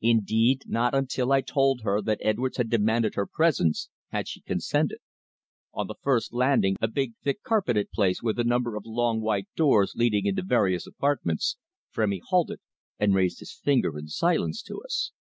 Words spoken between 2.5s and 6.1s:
had demanded her presence, had she consented. On the